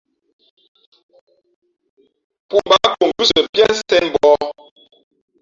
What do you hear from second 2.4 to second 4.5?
Pōō mbǎ nko ngʉ́siα piā sēn mbǒh.